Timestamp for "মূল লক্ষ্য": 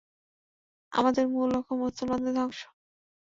1.27-1.73